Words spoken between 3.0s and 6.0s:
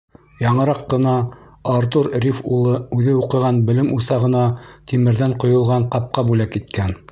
уҡыған белем усағына тимерҙән ҡойолған